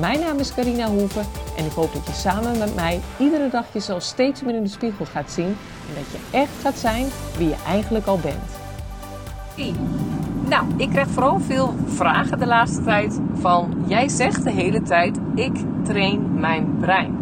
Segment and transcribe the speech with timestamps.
[0.00, 1.24] Mijn naam is Carina Hoeven
[1.56, 4.68] en ik hoop dat je samen met mij iedere dag jezelf steeds meer in de
[4.68, 5.56] spiegel gaat zien
[5.88, 7.06] en dat je echt gaat zijn
[7.38, 8.58] wie je eigenlijk al bent.
[10.48, 15.18] Nou, ik krijg vooral veel vragen de laatste tijd van jij zegt de hele tijd
[15.34, 17.16] ik train mijn brein.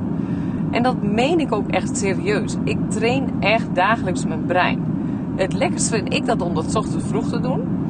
[0.70, 2.56] En dat meen ik ook echt serieus.
[2.65, 4.84] Ik train echt dagelijks mijn brein.
[5.37, 7.84] Het lekkerste vind ik dat om dat ochtends vroeg te doen.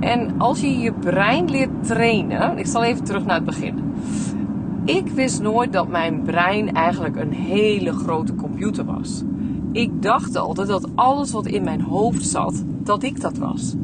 [0.00, 3.94] En als je je brein leert trainen, ik zal even terug naar het begin.
[4.84, 9.22] Ik wist nooit dat mijn brein eigenlijk een hele grote computer was.
[9.72, 13.74] Ik dacht altijd dat alles wat in mijn hoofd zat, dat ik dat was.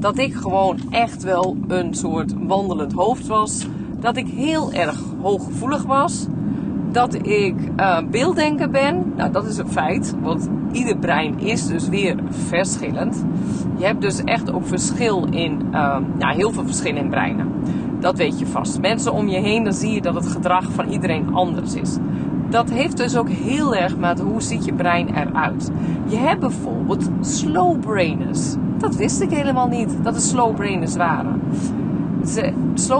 [0.00, 3.66] Dat ik gewoon echt wel een soort wandelend hoofd was.
[4.00, 6.26] Dat ik heel erg hooggevoelig was.
[6.98, 9.12] Dat ik uh, beelddenker ben.
[9.16, 10.14] Nou, dat is een feit.
[10.22, 13.24] Want ieder brein is dus weer verschillend.
[13.76, 17.52] Je hebt dus echt ook verschil in, uh, nou, heel veel verschil in breinen.
[18.00, 18.80] Dat weet je vast.
[18.80, 21.96] Mensen om je heen, dan zie je dat het gedrag van iedereen anders is.
[22.50, 25.70] Dat heeft dus ook heel erg met hoe ziet je brein eruit.
[26.06, 28.54] Je hebt bijvoorbeeld slow brainers.
[28.78, 31.40] Dat wist ik helemaal niet, dat er slow brainers waren.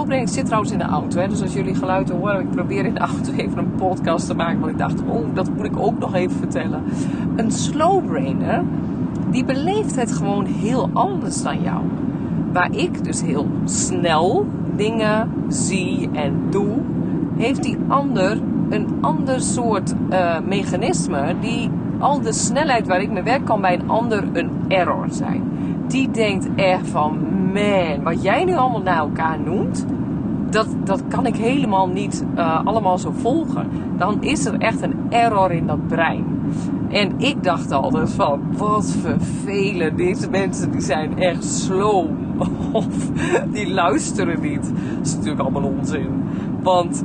[0.05, 1.19] Brainers zit trouwens in de auto.
[1.19, 1.27] Hè?
[1.27, 4.59] Dus als jullie geluiden horen, ik probeer in de auto even een podcast te maken.
[4.59, 6.83] Want ik dacht, oh, dat moet ik ook nog even vertellen.
[7.35, 8.63] Een slow brainer,
[9.31, 11.81] die beleeft het gewoon heel anders dan jou.
[12.53, 14.45] Waar ik dus heel snel
[14.75, 16.77] dingen zie en doe,
[17.37, 23.23] heeft die ander een ander soort uh, mechanisme die al de snelheid waar ik mee
[23.23, 25.43] werk kan bij een ander een error zijn.
[25.89, 27.17] Die denkt echt van,
[27.53, 29.85] man, wat jij nu allemaal naar elkaar noemt,
[30.49, 33.67] dat, dat kan ik helemaal niet uh, allemaal zo volgen.
[33.97, 36.25] Dan is er echt een error in dat brein.
[36.89, 39.97] En ik dacht altijd van, wat vervelend.
[39.97, 42.05] Deze mensen die zijn echt slow.
[42.71, 42.85] Of
[43.53, 44.63] die luisteren niet.
[44.63, 46.23] Dat is natuurlijk allemaal onzin.
[46.61, 47.03] Want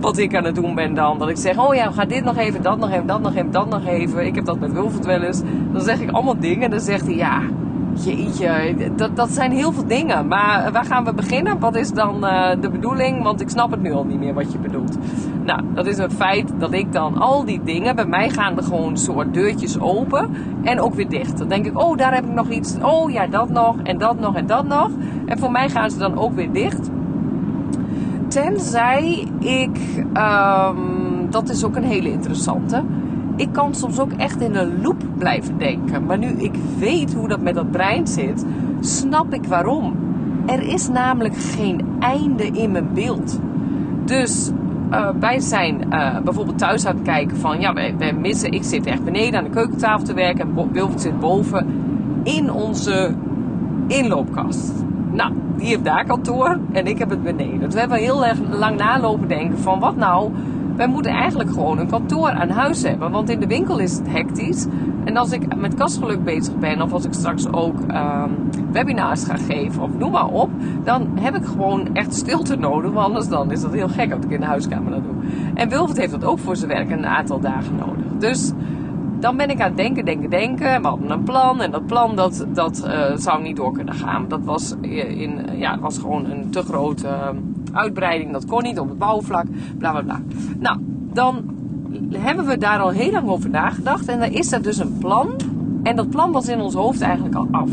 [0.00, 2.36] wat ik aan het doen ben dan, dat ik zeg, oh ja, ga dit nog
[2.36, 4.26] even, dat nog even, dat nog even, dat nog even.
[4.26, 5.42] Ik heb dat met Wilfred wel eens.
[5.72, 7.40] Dan zeg ik allemaal dingen en dan zegt hij, ja,
[7.94, 10.28] Jeetje, dat, dat zijn heel veel dingen.
[10.28, 11.58] Maar waar gaan we beginnen?
[11.58, 13.22] Wat is dan uh, de bedoeling?
[13.22, 14.98] Want ik snap het nu al niet meer wat je bedoelt.
[15.44, 18.62] Nou, dat is het feit dat ik dan al die dingen, bij mij gaan er
[18.62, 20.30] gewoon soort deurtjes open
[20.62, 21.38] en ook weer dicht.
[21.38, 22.76] Dan denk ik, oh, daar heb ik nog iets.
[22.82, 24.90] Oh ja, dat nog en dat nog en dat nog.
[25.26, 26.90] En voor mij gaan ze dan ook weer dicht.
[28.28, 29.78] Tenzij ik,
[30.14, 32.82] um, dat is ook een hele interessante
[33.36, 36.06] ik kan soms ook echt in een loop blijven denken.
[36.06, 38.44] Maar nu ik weet hoe dat met dat brein zit,
[38.80, 39.96] snap ik waarom.
[40.46, 43.40] Er is namelijk geen einde in mijn beeld.
[44.04, 44.50] Dus
[44.90, 48.86] uh, wij zijn uh, bijvoorbeeld thuis aan het kijken van, ja, wij, missen, ik zit
[48.86, 51.66] echt beneden aan de keukentafel te werken en Wilfred zit boven
[52.22, 53.14] in onze
[53.86, 54.72] inloopkast.
[55.10, 57.60] Nou, die heeft daar kantoor en ik heb het beneden.
[57.60, 60.30] Dus we hebben heel erg lang nalopen denken van, wat nou
[60.76, 63.10] wij moeten eigenlijk gewoon een kantoor aan huis hebben.
[63.10, 64.66] Want in de winkel is het hectisch.
[65.04, 69.36] En als ik met kastgeluk bezig ben, of als ik straks ook um, webinars ga
[69.36, 70.50] geven, of noem maar op,
[70.84, 72.92] dan heb ik gewoon echt stilte nodig.
[72.92, 75.14] Want anders dan is dat heel gek als ik in de huiskamer dat doe.
[75.54, 78.04] En Wilfred heeft dat ook voor zijn werk een aantal dagen nodig.
[78.18, 78.52] Dus
[79.20, 80.82] dan ben ik aan het denken, denken, denken.
[80.82, 84.24] We hadden een plan en dat plan dat, dat uh, zou niet door kunnen gaan.
[84.28, 87.08] Dat was, in, ja, was gewoon een te grote
[87.74, 88.32] uitbreiding.
[88.32, 89.46] Dat kon niet op het bouwvlak,
[89.78, 90.20] bla bla bla.
[90.58, 90.78] Nou,
[91.12, 91.44] dan
[92.10, 94.08] hebben we daar al heel lang over nagedacht.
[94.08, 95.28] En dan is er dus een plan.
[95.82, 97.70] En dat plan was in ons hoofd eigenlijk al af.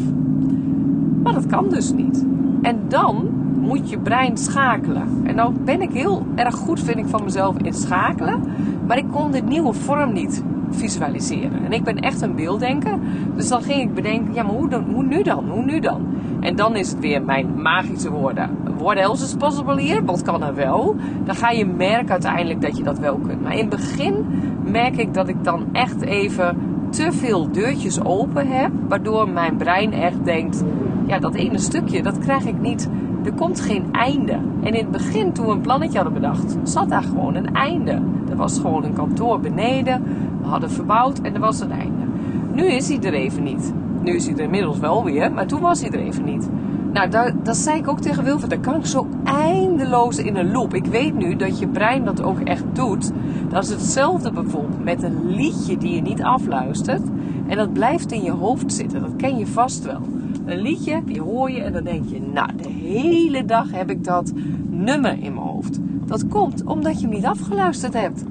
[1.24, 2.26] Maar dat kan dus niet.
[2.62, 3.30] En dan
[3.60, 5.08] moet je brein schakelen.
[5.24, 8.44] En dan ben ik heel erg goed, vind ik, van mezelf in schakelen.
[8.88, 11.66] Maar ik kon dit nieuwe vorm niet visualiseren.
[11.66, 12.98] En ik ben echt een beelddenker.
[13.36, 15.50] Dus dan ging ik bedenken, ja, maar hoe, hoe nu dan?
[15.50, 16.06] Hoe nu dan?
[16.40, 18.50] En dan is het weer mijn magische woorden.
[18.82, 20.06] What else is possible hier?
[20.06, 20.96] Wat kan er wel?
[21.26, 23.42] Dan ga je merken uiteindelijk dat je dat wel kunt.
[23.42, 24.26] Maar in het begin
[24.64, 26.58] merk ik dat ik dan echt even
[26.90, 28.72] te veel deurtjes open heb.
[28.88, 30.64] Waardoor mijn brein echt denkt,
[31.06, 32.90] ja, dat ene stukje, dat krijg ik niet.
[33.24, 34.32] Er komt geen einde.
[34.62, 38.02] En in het begin, toen we een plannetje hadden bedacht, zat daar gewoon een einde.
[38.30, 40.04] Er was gewoon een kantoor beneden.
[40.42, 42.06] We hadden verbouwd en er was een einde.
[42.54, 43.74] Nu is hij er even niet.
[44.04, 46.50] Nu is hij er inmiddels wel weer, maar toen was hij er even niet.
[46.94, 48.50] Nou, dat, dat zei ik ook tegen Wilfred.
[48.50, 50.74] Daar kan ik zo eindeloos in een loop.
[50.74, 53.12] Ik weet nu dat je brein dat ook echt doet.
[53.50, 57.02] Dat is hetzelfde bijvoorbeeld met een liedje die je niet afluistert.
[57.48, 59.02] En dat blijft in je hoofd zitten.
[59.02, 60.02] Dat ken je vast wel.
[60.46, 64.04] Een liedje, die hoor je en dan denk je, nou, de hele dag heb ik
[64.04, 64.32] dat
[64.70, 65.80] nummer in mijn hoofd.
[66.06, 68.24] Dat komt omdat je hem niet afgeluisterd hebt.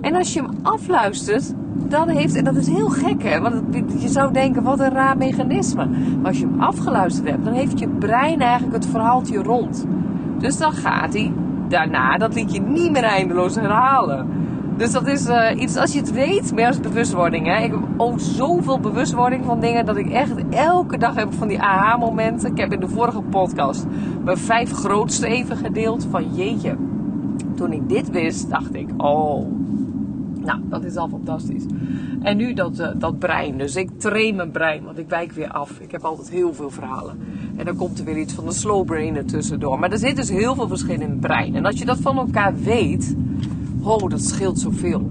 [0.00, 3.62] En als je hem afluistert, dan heeft, en dat is heel gek hè, want
[3.98, 5.86] je zou denken wat een raar mechanisme.
[5.86, 9.86] Maar als je hem afgeluisterd hebt, dan heeft je brein eigenlijk het verhaaltje rond.
[10.38, 11.32] Dus dan gaat hij
[11.68, 14.26] daarna dat liedje niet meer eindeloos herhalen.
[14.76, 17.46] Dus dat is uh, iets, als je het weet, meer als bewustwording.
[17.46, 17.62] Hè.
[17.64, 21.60] Ik heb ook zoveel bewustwording van dingen dat ik echt elke dag heb van die
[21.60, 22.50] aha-momenten.
[22.50, 23.86] Ik heb in de vorige podcast
[24.24, 26.76] mijn vijf grootste even gedeeld van jeetje.
[27.54, 29.46] Toen ik dit wist, dacht ik, oh,
[30.48, 31.64] nou, dat is al fantastisch.
[32.22, 33.58] En nu dat, uh, dat brein.
[33.58, 35.80] Dus ik train mijn brein, want ik wijk weer af.
[35.80, 37.18] Ik heb altijd heel veel verhalen.
[37.56, 39.78] En dan komt er weer iets van de slow brain er tussendoor.
[39.78, 41.54] Maar er zit dus heel veel verschil in het brein.
[41.54, 43.16] En als je dat van elkaar weet,
[43.82, 45.10] oh, dat scheelt zoveel.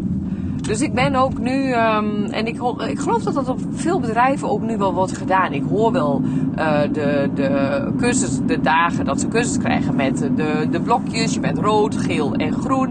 [0.62, 4.50] Dus ik ben ook nu, um, en ik, ik geloof dat dat op veel bedrijven
[4.50, 5.54] ook nu wel wordt gedaan.
[5.54, 6.22] Ik hoor wel
[6.58, 11.34] uh, de, de cursus, de dagen dat ze cursus krijgen met de, de blokjes.
[11.34, 12.90] Je bent rood, geel en groen.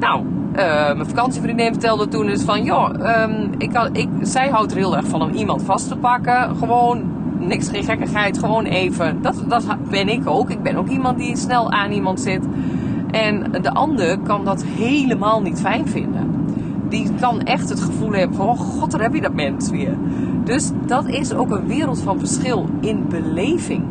[0.00, 0.24] Nou,
[0.56, 2.90] uh, mijn vakantievriendin vertelde toen eens van, joh,
[3.22, 6.56] um, ik, ik, zij houdt er heel erg van om iemand vast te pakken.
[6.56, 7.02] Gewoon,
[7.38, 9.22] niks, geen gekkigheid, gewoon even.
[9.22, 10.50] Dat, dat ben ik ook.
[10.50, 12.44] Ik ben ook iemand die snel aan iemand zit.
[13.10, 16.30] En de ander kan dat helemaal niet fijn vinden.
[16.88, 19.96] Die kan echt het gevoel hebben van, oh god, daar heb je dat mens weer.
[20.44, 23.84] Dus dat is ook een wereld van verschil in beleving.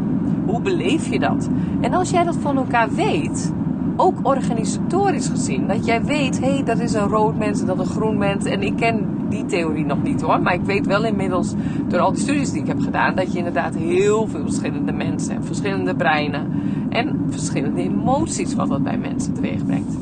[0.45, 1.49] Hoe beleef je dat?
[1.81, 3.53] En als jij dat van elkaar weet,
[3.95, 5.67] ook organisatorisch gezien.
[5.67, 8.45] Dat jij weet, hé, hey, dat is een rood mens en dat een groen mens.
[8.45, 10.41] En ik ken die theorie nog niet hoor.
[10.41, 11.53] Maar ik weet wel inmiddels,
[11.87, 15.33] door al die studies die ik heb gedaan, dat je inderdaad heel veel verschillende mensen
[15.33, 15.45] hebt.
[15.45, 16.51] Verschillende breinen.
[16.89, 19.97] En verschillende emoties wat dat bij mensen teweeg brengt.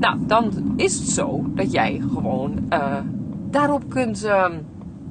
[0.00, 2.96] Nou, dan is het zo dat jij gewoon uh,
[3.50, 4.44] daarop kunt uh,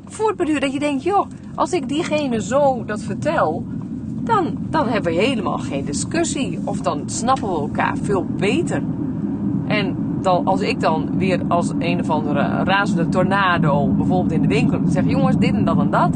[0.05, 0.61] voortbeduren.
[0.61, 3.65] Dat je denkt, joh, als ik diegene zo dat vertel
[4.27, 6.59] dan, dan hebben we helemaal geen discussie.
[6.63, 8.81] Of dan snappen we elkaar veel beter.
[9.67, 14.47] En dan, als ik dan weer als een of andere razende tornado, bijvoorbeeld in de
[14.47, 16.09] winkel, zeg: jongens, dit en dat en dat.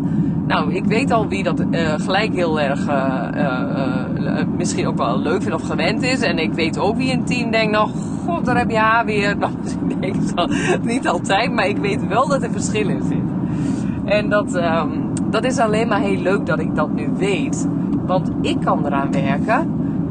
[0.48, 5.20] Nou, ik weet al wie dat uh, gelijk heel erg uh, uh, misschien ook wel
[5.20, 6.22] leuk vindt of gewend is.
[6.22, 7.90] En ik weet ook wie het team denkt: nou,
[8.26, 9.38] god, daar heb je haar weer.
[9.40, 9.54] Nou,
[9.88, 10.16] ik denk
[10.52, 13.18] het niet altijd, maar ik weet wel dat er verschil in zit.
[14.06, 17.68] En dat, um, dat is alleen maar heel leuk dat ik dat nu weet.
[18.12, 19.68] Want ik kan eraan werken.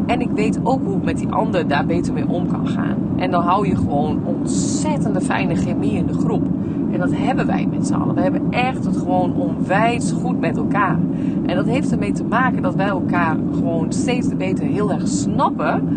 [0.07, 2.97] En ik weet ook hoe ik met die ander daar beter mee om kan gaan.
[3.17, 6.43] En dan hou je gewoon ontzettende fijne chemie in de groep.
[6.93, 8.15] En dat hebben wij met z'n allen.
[8.15, 10.99] We hebben echt het gewoon onwijs goed met elkaar.
[11.47, 15.89] En dat heeft ermee te maken dat wij elkaar gewoon steeds beter heel erg snappen.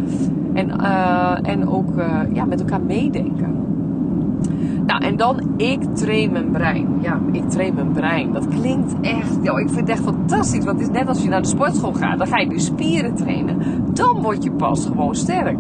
[0.54, 3.63] En, uh, en ook uh, ja, met elkaar meedenken.
[4.86, 6.88] Nou, en dan ik train mijn brein.
[7.02, 8.32] Ja, ik train mijn brein.
[8.34, 10.66] Dat klinkt echt, ja, ik vind het echt fantastisch.
[10.66, 12.18] Want het is net als je naar de sportschool gaat.
[12.18, 13.58] Dan ga je je spieren trainen.
[13.94, 15.58] Dan word je pas gewoon sterk.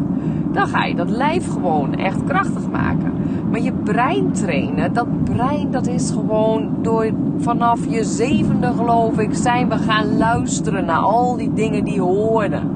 [0.52, 3.12] Dan ga je dat lijf gewoon echt krachtig maken.
[3.52, 9.34] Maar je brein trainen, dat brein dat is gewoon door vanaf je zevende geloof ik
[9.34, 12.70] zijn we gaan luisteren naar al die dingen die hoorden.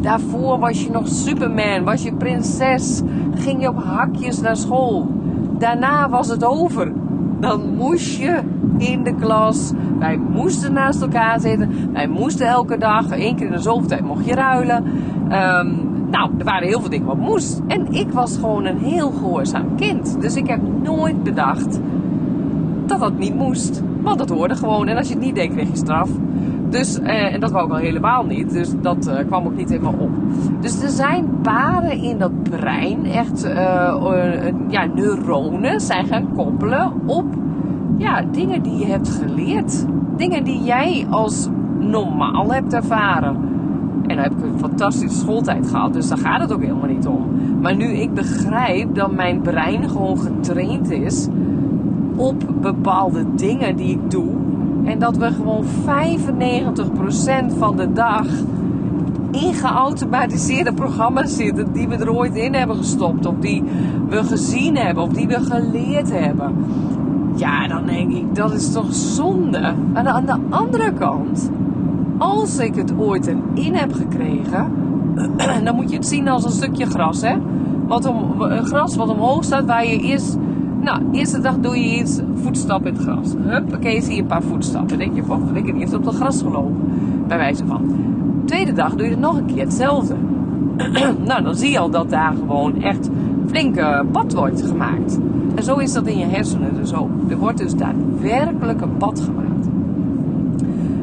[0.00, 3.02] Daarvoor was je nog Superman, was je prinses,
[3.34, 5.06] ging je op hakjes naar school
[5.58, 6.92] daarna was het over.
[7.40, 8.40] Dan moest je
[8.78, 9.72] in de klas.
[9.98, 11.92] Wij moesten naast elkaar zitten.
[11.92, 14.84] Wij moesten elke dag, één keer in de zoveel tijd mocht je ruilen.
[15.32, 17.60] Um, nou, er waren heel veel dingen wat moest.
[17.66, 20.16] En ik was gewoon een heel gehoorzaam kind.
[20.20, 21.80] Dus ik heb nooit bedacht
[22.86, 23.82] dat dat niet moest.
[24.02, 24.88] Want dat hoorde gewoon.
[24.88, 26.10] En als je het niet deed, kreeg je straf.
[26.76, 28.52] Dus, eh, en dat wou ik al helemaal niet.
[28.52, 30.10] Dus dat uh, kwam ook niet helemaal op.
[30.60, 37.24] Dus er zijn paden in dat brein, echt uh, ja, neuronen, zijn gaan koppelen op
[37.96, 39.86] ja, dingen die je hebt geleerd.
[40.16, 43.36] Dingen die jij als normaal hebt ervaren.
[44.06, 47.06] En dan heb ik een fantastische schooltijd gehad, dus daar gaat het ook helemaal niet
[47.06, 47.28] om.
[47.60, 51.28] Maar nu ik begrijp dat mijn brein gewoon getraind is
[52.16, 54.30] op bepaalde dingen die ik doe
[54.86, 58.26] en dat we gewoon 95% van de dag
[59.30, 63.26] in geautomatiseerde programma's zitten die we er ooit in hebben gestopt.
[63.26, 63.62] Of die
[64.08, 65.02] we gezien hebben.
[65.02, 66.54] Of die we geleerd hebben.
[67.36, 69.74] Ja, dan denk ik, dat is toch zonde.
[69.92, 71.50] Maar aan de andere kant,
[72.18, 74.72] als ik het ooit erin heb gekregen,
[75.64, 77.36] dan moet je het zien als een stukje gras, hè.
[77.86, 80.38] Wat om, een gras wat omhoog staat, waar je eerst
[80.86, 83.34] nou, eerste dag doe je iets, voetstap in het gras.
[83.38, 84.98] Huppakee, zie je een paar voetstappen.
[84.98, 86.76] Denk je, van, heb eerst op dat gras gelopen.
[87.26, 87.94] Bij wijze van.
[88.44, 90.14] Tweede dag doe je het nog een keer hetzelfde.
[91.26, 93.10] nou, dan zie je al dat daar gewoon echt
[93.46, 95.18] flinke pad wordt gemaakt.
[95.54, 97.10] En zo is dat in je hersenen dus ook.
[97.28, 99.66] Er wordt dus daadwerkelijk een pad gemaakt.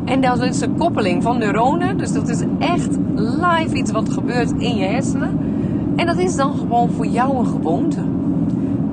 [0.05, 1.97] En dat is een koppeling van neuronen.
[1.97, 5.39] Dus dat is echt live iets wat gebeurt in je hersenen.
[5.95, 7.99] En dat is dan gewoon voor jou een gewoonte.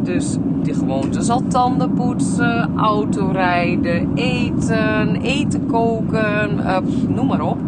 [0.02, 6.76] Dus die gewoonte zal tanden poetsen, autorijden, eten, eten koken, uh,
[7.08, 7.58] noem maar op.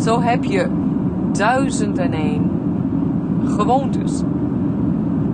[0.00, 0.66] Zo heb je
[1.32, 2.50] duizend en één
[3.44, 4.22] gewoontes.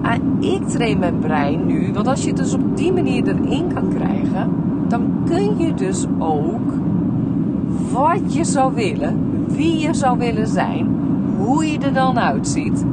[0.03, 3.73] En ik train mijn brein nu, want als je het dus op die manier erin
[3.75, 4.51] kan krijgen,
[4.89, 6.73] dan kun je dus ook
[7.93, 10.89] wat je zou willen, wie je zou willen zijn,
[11.37, 12.85] hoe je er dan uitziet,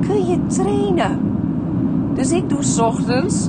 [0.00, 1.31] kun je trainen.
[2.14, 3.48] Dus ik doe s ochtends,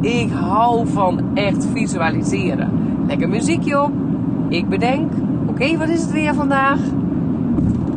[0.00, 2.70] ik hou van echt visualiseren.
[3.06, 3.90] Lekker muziekje op,
[4.48, 5.12] ik bedenk,
[5.46, 6.78] oké, wat is het weer vandaag?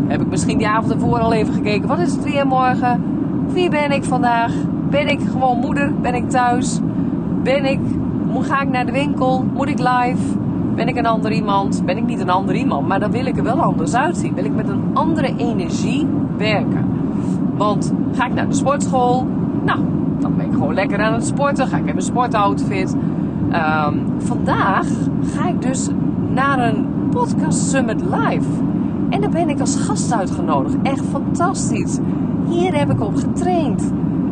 [0.08, 3.04] Heb ik misschien die avond ervoor al even gekeken, wat is het weer morgen?
[3.48, 4.54] Wie ben ik vandaag?
[4.90, 5.94] Ben ik gewoon moeder?
[6.02, 6.80] Ben ik thuis?
[7.44, 7.80] Ben ik,
[8.42, 9.46] ga ik naar de winkel?
[9.54, 10.38] Moet ik live?
[10.76, 11.82] Ben ik een ander iemand?
[11.86, 12.88] Ben ik niet een ander iemand?
[12.88, 14.34] Maar dan wil ik er wel anders uitzien.
[14.34, 16.86] Wil ik met een andere energie werken?
[17.56, 19.28] Want ga ik naar de sportschool?
[19.68, 19.80] Nou,
[20.20, 21.68] dan ben ik gewoon lekker aan het sporten.
[21.68, 22.96] Ga ik in mijn sportoutfit.
[23.52, 24.88] Um, vandaag
[25.36, 25.90] ga ik dus
[26.34, 28.50] naar een podcast summit live.
[29.10, 30.76] En daar ben ik als gast uitgenodigd.
[30.84, 31.98] Echt fantastisch.
[32.50, 33.92] Hier heb ik op getraind.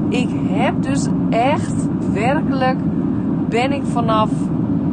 [0.09, 2.77] Ik heb dus echt werkelijk
[3.49, 4.29] ben ik vanaf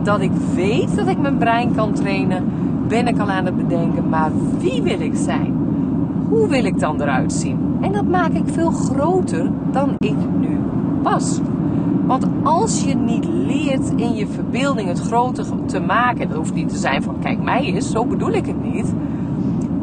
[0.03, 2.45] dat ik weet dat ik mijn brein kan trainen,
[2.89, 5.62] ben ik al aan het bedenken, maar wie wil ik zijn?
[6.33, 7.59] Hoe wil ik dan eruit zien?
[7.81, 10.59] En dat maak ik veel groter dan ik nu
[11.03, 11.41] was.
[12.07, 16.69] Want als je niet leert in je verbeelding het groter te maken, dat hoeft niet
[16.69, 18.93] te zijn van kijk mij eens, zo bedoel ik het niet.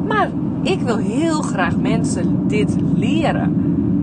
[0.07, 0.29] Maar
[0.61, 3.53] ik wil heel graag mensen dit leren.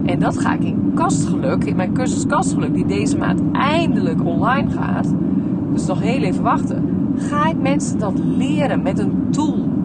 [0.04, 4.70] En dat ga ik in Kastgeluk, in mijn cursus Kastgeluk, die deze maand eindelijk online
[4.70, 5.14] gaat.
[5.72, 6.88] Dus nog heel even wachten.
[7.16, 9.75] Ga ik mensen dat leren met een tool?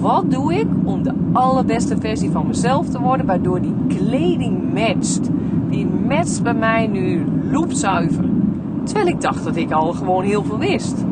[0.00, 5.30] Wat doe ik om de allerbeste versie van mezelf te worden, waardoor die kleding matcht?
[5.68, 8.24] Die matcht bij mij nu loepzuiver.
[8.84, 11.04] Terwijl ik dacht dat ik al gewoon heel veel wist.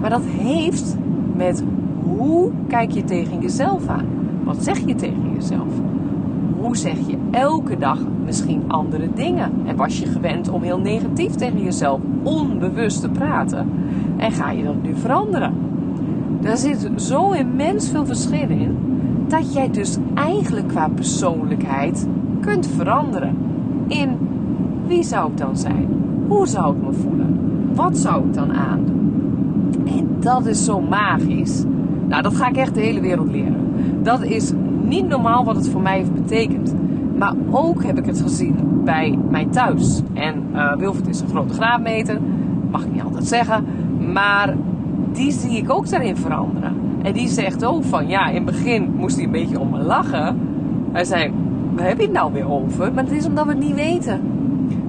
[0.00, 0.96] Maar dat heeft
[1.36, 1.64] met
[2.02, 4.06] hoe kijk je tegen jezelf aan?
[4.44, 5.72] Wat zeg je tegen jezelf?
[6.60, 9.52] Hoe zeg je elke dag misschien andere dingen?
[9.66, 13.68] En was je gewend om heel negatief tegen jezelf onbewust te praten?
[14.16, 15.54] En ga je dat nu veranderen?
[16.40, 18.76] Daar zit zo immens veel verschil in
[19.28, 22.06] dat jij dus eigenlijk qua persoonlijkheid
[22.40, 23.36] kunt veranderen.
[23.86, 24.18] In
[24.86, 25.88] wie zou ik dan zijn?
[26.28, 27.38] Hoe zou ik me voelen?
[27.74, 29.12] Wat zou ik dan aandoen?
[29.86, 31.64] En dat is zo magisch.
[32.08, 33.72] Nou, dat ga ik echt de hele wereld leren.
[34.02, 34.52] Dat is
[34.84, 36.74] niet normaal wat het voor mij heeft betekend.
[37.16, 40.02] Maar ook heb ik het gezien bij mij thuis.
[40.12, 42.18] En uh, Wilfred is een grote graadmeter,
[42.70, 43.64] mag ik niet altijd zeggen.
[44.12, 44.54] Maar
[45.12, 46.74] die zie ik ook daarin veranderen.
[47.02, 49.78] En die zegt ook van, ja, in het begin moest hij een beetje om me
[49.78, 50.38] lachen.
[50.92, 51.32] Hij zei,
[51.74, 52.92] waar heb je het nou weer over?
[52.92, 54.20] Maar het is omdat we het niet weten.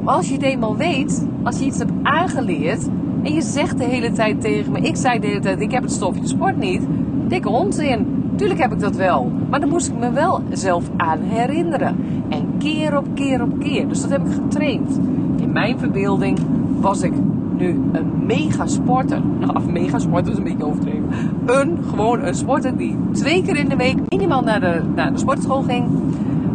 [0.04, 2.88] Maar als je het eenmaal weet, als je iets hebt aangeleerd...
[3.24, 4.80] en je zegt de hele tijd tegen me...
[4.80, 6.82] ik zei de hele tijd, ik heb het stofje sport niet...
[7.28, 8.06] dikke onzin.
[8.36, 9.32] Tuurlijk heb ik dat wel.
[9.50, 11.96] Maar dan moest ik me wel zelf aan herinneren.
[12.30, 13.88] En keer op keer op keer.
[13.88, 15.00] Dus dat heb ik getraind.
[15.42, 16.38] In mijn verbeelding
[16.80, 17.14] was ik
[17.62, 19.22] nu een mega sporter.
[19.40, 21.06] Nou, of mega sporter is een beetje overdreven.
[21.46, 25.20] Een, gewoon een sporter die twee keer in de week minimaal naar de, naar de
[25.20, 25.86] sportschool ging.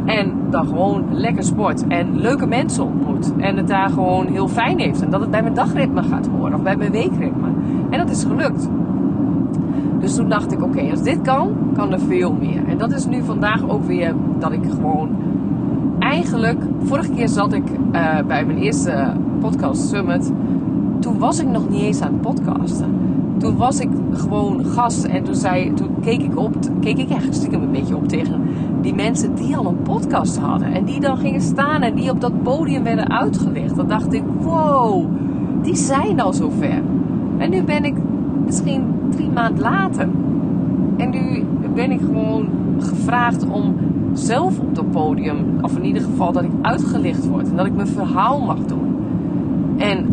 [0.04, 1.86] En dan gewoon lekker sport.
[1.86, 3.32] En leuke mensen ontmoet.
[3.36, 5.02] En het daar gewoon heel fijn heeft.
[5.02, 6.54] En dat het bij mijn dagritme gaat horen.
[6.54, 7.48] Of bij mijn weekritme.
[7.90, 8.68] En dat is gelukt.
[10.00, 12.68] Dus toen dacht ik, oké, als dit kan, kan er veel meer.
[12.68, 15.08] En dat is nu vandaag ook weer dat ik gewoon
[15.98, 20.32] eigenlijk, vorige keer zat ik uh, bij mijn eerste podcast summit.
[20.98, 22.90] Toen was ik nog niet eens aan het podcasten.
[23.38, 27.34] Toen was ik gewoon gast en toen, zei, toen keek ik op, keek ik echt
[27.34, 28.42] stiekem een beetje op tegen
[28.80, 30.72] die mensen die al een podcast hadden.
[30.72, 33.76] En die dan gingen staan en die op dat podium werden uitgelegd.
[33.76, 35.04] Dan dacht ik, wow,
[35.62, 36.82] die zijn al zo ver.
[37.38, 37.94] En nu ben ik
[38.44, 40.08] misschien drie maanden later.
[40.96, 42.48] En nu ben ik gewoon
[42.78, 43.74] gevraagd om
[44.12, 47.74] zelf op het podium, of in ieder geval dat ik uitgelicht word en dat ik
[47.74, 48.96] mijn verhaal mag doen.
[49.76, 50.06] En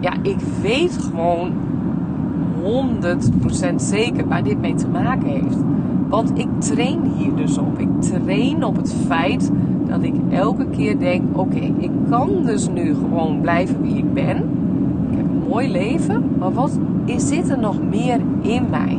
[0.00, 1.52] ja, ik weet gewoon
[3.72, 5.56] 100% zeker waar dit mee te maken heeft.
[6.08, 7.78] Want ik train hier dus op.
[7.78, 9.50] Ik train op het feit
[9.88, 14.36] dat ik elke keer denk: oké, ik kan dus nu gewoon blijven wie ik ben.
[15.10, 18.98] Ik heb een mooi leven, maar wat is, zit er nog meer in mij?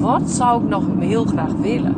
[0.00, 1.94] Wat zou ik nog heel graag willen?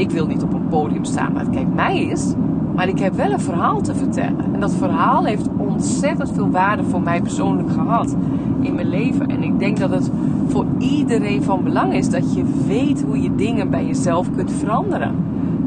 [0.00, 2.34] ik wil niet op een podium staan het kijk mij is.
[2.74, 4.44] Maar ik heb wel een verhaal te vertellen.
[4.52, 8.16] En dat verhaal heeft ontzettend veel waarde voor mij persoonlijk gehad
[8.60, 9.28] in mijn leven.
[9.28, 10.10] En ik denk dat het
[10.48, 15.14] voor iedereen van belang is dat je weet hoe je dingen bij jezelf kunt veranderen.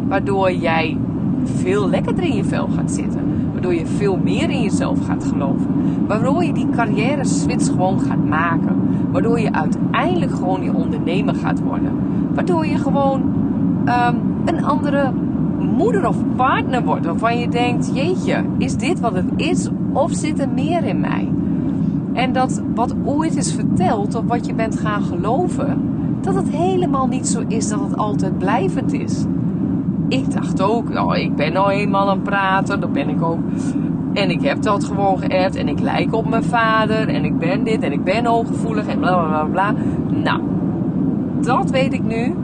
[0.07, 0.97] Waardoor jij
[1.43, 3.21] veel lekkerder in je vel gaat zitten.
[3.51, 5.67] Waardoor je veel meer in jezelf gaat geloven.
[6.07, 8.75] Waardoor je die carrière switch gewoon gaat maken.
[9.11, 11.91] Waardoor je uiteindelijk gewoon je ondernemer gaat worden.
[12.33, 13.21] Waardoor je gewoon
[13.85, 15.11] um, een andere
[15.63, 17.05] moeder of partner wordt.
[17.05, 19.69] Waarvan je denkt, jeetje, is dit wat het is?
[19.93, 21.29] Of zit er meer in mij?
[22.13, 25.81] En dat wat ooit is verteld of wat je bent gaan geloven,
[26.21, 29.25] dat het helemaal niet zo is dat het altijd blijvend is.
[30.07, 33.39] Ik dacht ook, oh, ik ben nou eenmaal een prater, dat ben ik ook.
[34.13, 37.63] En ik heb dat gewoon geërfd en ik lijk op mijn vader en ik ben
[37.63, 39.73] dit en ik ben hooggevoelig en bla bla bla bla.
[40.23, 40.41] Nou,
[41.41, 42.35] dat weet ik nu.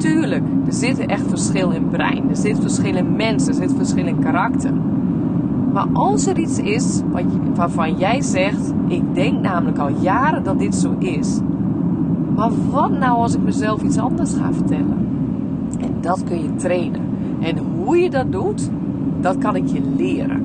[0.00, 4.06] Tuurlijk, er zit echt verschil in brein, er zit verschil in mensen, er zit verschil
[4.06, 4.72] in karakter.
[5.72, 7.02] Maar als er iets is
[7.54, 11.40] waarvan jij zegt, ik denk namelijk al jaren dat dit zo is.
[12.34, 14.96] Maar wat nou als ik mezelf iets anders ga vertellen?
[15.80, 17.00] En dat kun je trainen.
[17.40, 18.70] En hoe je dat doet,
[19.20, 20.42] dat kan ik je leren.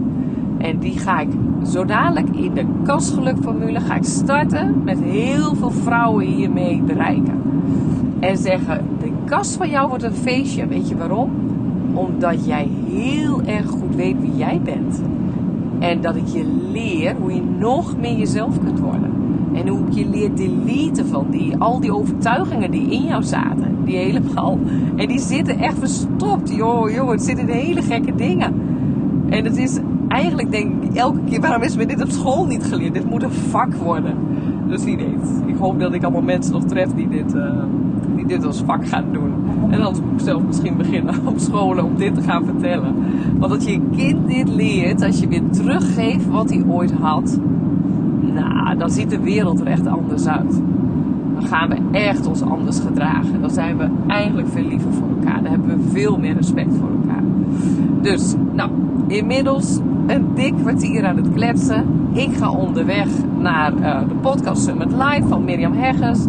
[0.58, 1.30] En die ga ik
[1.66, 7.42] zo dadelijk in de kastgelukformule ga ik starten met heel veel vrouwen hiermee bereiken.
[8.20, 8.86] En zeggen,
[9.26, 10.68] kast van jou wordt een feestje.
[10.68, 11.32] Weet je waarom?
[11.94, 15.02] Omdat jij heel erg goed weet wie jij bent.
[15.80, 19.12] En dat ik je leer hoe je nog meer jezelf kunt worden.
[19.54, 23.78] En hoe ik je leer deleten van die, al die overtuigingen die in jou zaten.
[23.84, 24.60] Die helemaal.
[24.96, 26.56] En die zitten echt verstopt.
[26.56, 28.54] Joh, joh, het zitten hele gekke dingen.
[29.30, 32.64] En het is eigenlijk denk ik elke keer, waarom is me dit op school niet
[32.64, 32.94] geleerd?
[32.94, 34.18] Dit moet een vak worden.
[34.84, 34.86] Dus.
[35.46, 37.64] Ik hoop dat ik allemaal mensen nog tref die dit, uh,
[38.16, 39.34] die dit als vak gaan doen.
[39.70, 42.96] En anders moet ik zelf misschien beginnen op scholen om dit te gaan vertellen.
[43.38, 47.40] Want dat je kind dit leert, als je weer teruggeeft wat hij ooit had.
[48.34, 50.62] Nou, dan ziet de wereld er echt anders uit.
[51.34, 53.42] Dan gaan we echt ons anders gedragen.
[53.42, 55.44] Dan zijn we eigenlijk veel liever voor elkaar.
[55.44, 57.24] Dan hebben we veel meer respect voor elkaar.
[58.02, 58.70] Dus, nou,
[59.08, 61.86] inmiddels een dik kwartier aan het kletsen.
[62.14, 63.08] Ik ga onderweg
[63.40, 66.26] naar uh, de podcast Summit Live van Mirjam Hegges.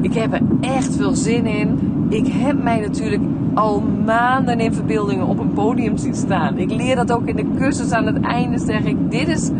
[0.00, 1.78] Ik heb er echt veel zin in.
[2.08, 3.22] Ik heb mij natuurlijk
[3.54, 6.58] al maanden in verbeeldingen op een podium zien staan.
[6.58, 8.58] Ik leer dat ook in de cursus aan het einde.
[8.58, 9.50] Zeg ik, dit is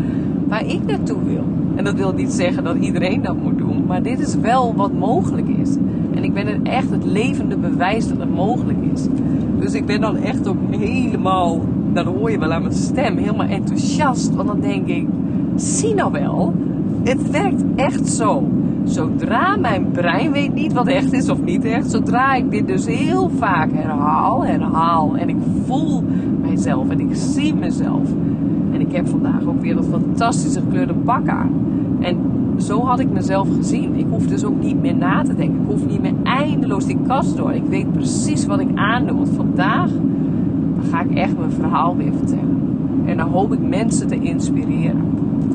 [0.47, 1.43] waar ik naartoe wil.
[1.75, 3.85] En dat wil niet zeggen dat iedereen dat moet doen.
[3.87, 5.75] Maar dit is wel wat mogelijk is.
[6.15, 9.07] En ik ben er echt het levende bewijs dat het mogelijk is.
[9.59, 11.61] Dus ik ben dan echt ook helemaal,
[11.93, 14.35] dat hoor je wel aan mijn stem, helemaal enthousiast.
[14.35, 15.07] Want dan denk ik,
[15.55, 16.53] zie nou wel,
[17.03, 18.47] het werkt echt zo.
[18.83, 22.85] Zodra mijn brein weet niet wat echt is of niet echt, zodra ik dit dus
[22.85, 26.03] heel vaak herhaal, herhaal en ik voel
[26.41, 28.09] mijzelf en ik zie mezelf.
[28.71, 31.51] En ik heb vandaag ook weer dat fantastische gekleurde pak aan.
[31.99, 32.17] En
[32.57, 33.95] zo had ik mezelf gezien.
[33.95, 35.61] Ik hoef dus ook niet meer na te denken.
[35.61, 37.53] Ik hoef niet meer eindeloos die kast door.
[37.53, 39.17] Ik weet precies wat ik aandoe.
[39.17, 39.91] Want vandaag
[40.83, 42.57] ga ik echt mijn verhaal weer vertellen.
[43.05, 45.01] En dan hoop ik mensen te inspireren.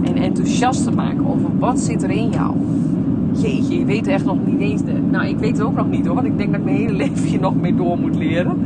[0.02, 2.54] En enthousiast te maken over wat zit er in jou.
[3.32, 4.82] Jeetje, je weet echt nog niet eens.
[4.82, 6.14] De, nou, ik weet het ook nog niet hoor.
[6.14, 8.56] Want ik denk dat ik mijn hele leven hier nog mee door moet leren.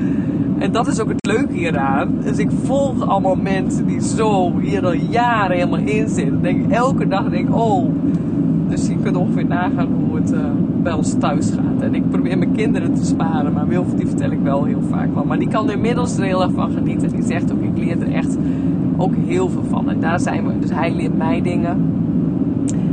[0.59, 2.15] En dat is ook het leuke hieraan.
[2.25, 6.43] Dus ik volg allemaal mensen die zo hier al jaren helemaal in zitten.
[6.43, 7.89] Denk elke dag denk ik, oh,
[8.69, 10.41] dus je kunt ongeveer nagaan hoe het uh,
[10.83, 11.83] bij ons thuis gaat.
[11.83, 15.15] En ik probeer mijn kinderen te sparen, maar Wilf die vertel ik wel heel vaak
[15.15, 15.25] wel.
[15.25, 17.09] Maar die kan er inmiddels er heel erg van genieten.
[17.09, 18.39] Die zegt ook, ik leer er echt
[18.97, 19.91] ook heel veel van.
[19.91, 20.59] En daar zijn we.
[20.59, 21.77] Dus hij leert mij dingen.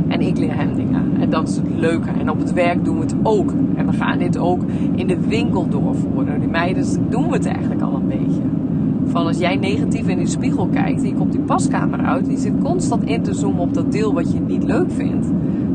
[0.08, 1.02] En ik leer hem dingen.
[1.20, 2.10] En dat is het leuke.
[2.20, 3.52] En op het werk doen we het ook.
[3.74, 4.60] En we gaan dit ook
[4.94, 6.40] in de winkel doorvoeren.
[6.40, 8.42] Die meiden doen we het eigenlijk al een beetje.
[9.06, 12.36] Van als jij negatief in die spiegel kijkt en je komt die paskamer uit je
[12.36, 15.26] zit constant in te zoomen op dat deel wat je niet leuk vindt,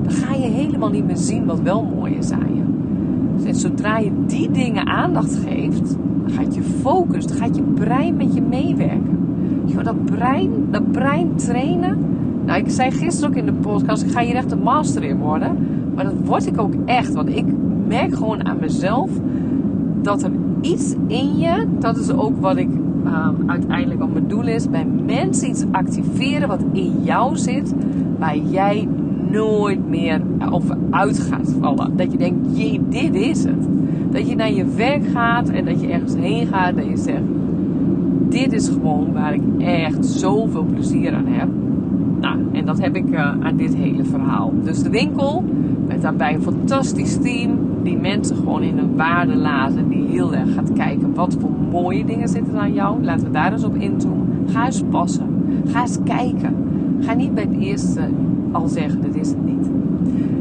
[0.04, 0.41] dan ga je
[0.82, 3.48] helemaal niet meer zien wat wel mooi is aan je.
[3.48, 8.42] En zodra je die dingen aandacht geeft, gaat je focus, gaat je brein met je
[8.42, 9.20] meewerken.
[9.84, 11.98] Dat brein, dat brein trainen.
[12.46, 15.18] Nou, ik zei gisteren ook in de podcast, ik ga hier echt een master in
[15.18, 15.58] worden.
[15.96, 17.46] Maar dat word ik ook echt, want ik
[17.88, 19.10] merk gewoon aan mezelf
[20.02, 22.70] dat er iets in je, dat is ook wat ik
[23.06, 27.74] um, uiteindelijk wat mijn doel is, bij mensen iets activeren wat in jou zit,
[28.20, 28.88] waar jij
[29.32, 31.98] nooit meer over uit gaat vallen.
[31.98, 33.68] Dat je denkt, jee, dit is het.
[34.12, 37.24] Dat je naar je werk gaat en dat je ergens heen gaat en je zegt,
[38.30, 41.50] dit is gewoon waar ik echt zoveel plezier aan heb.
[42.22, 44.54] Nou, en dat heb ik uh, aan dit hele verhaal.
[44.64, 45.44] Dus de winkel,
[45.88, 49.90] met daarbij een fantastisch team die mensen gewoon in een waarde laten.
[49.90, 53.04] Die heel erg gaat kijken wat voor mooie dingen zitten aan jou.
[53.04, 54.28] Laten we daar eens op inzoomen.
[54.48, 55.28] Ga eens passen.
[55.66, 56.56] Ga eens kijken.
[57.00, 58.02] Ga niet bij het eerste
[58.52, 59.70] al zeggen, dit is het niet.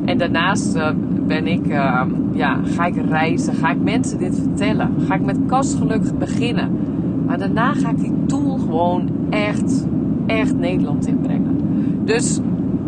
[0.05, 0.89] En daarnaast uh,
[1.27, 4.95] ben ik, uh, ja, ga ik reizen, ga ik mensen dit vertellen.
[5.07, 6.79] Ga ik met kastgeluk beginnen.
[7.27, 9.87] Maar daarna ga ik die tool gewoon echt,
[10.27, 11.61] echt Nederland inbrengen.
[12.05, 12.41] Dus,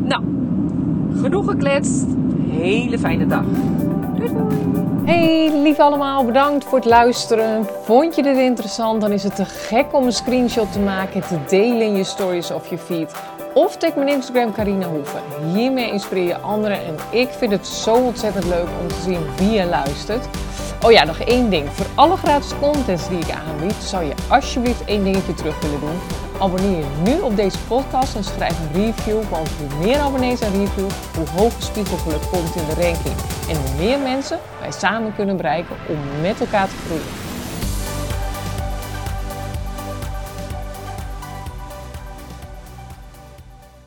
[0.02, 0.22] nou,
[1.14, 2.06] genoeg gekletst.
[2.48, 3.44] Hele fijne dag.
[4.16, 4.30] Doei.
[5.04, 7.66] Hey lief allemaal, bedankt voor het luisteren.
[7.82, 9.00] Vond je dit interessant?
[9.00, 12.04] Dan is het te gek om een screenshot te maken en te delen in je
[12.04, 13.14] stories of je feed.
[13.54, 15.22] Of tag mijn Instagram Carina Hoeven.
[15.54, 19.50] Hiermee inspireer je anderen en ik vind het zo ontzettend leuk om te zien wie
[19.50, 20.26] je luistert.
[20.84, 21.68] Oh ja, nog één ding.
[21.68, 25.98] Voor alle gratis contents die ik aanbied, zou je alsjeblieft één dingetje terug willen doen.
[26.40, 29.22] Abonneer je nu op deze podcast en schrijf een review.
[29.30, 33.16] Want hoe meer abonnees en reviews, hoe hoger spiegelgeluk komt in de ranking.
[33.48, 37.31] En hoe meer mensen wij samen kunnen bereiken om met elkaar te groeien.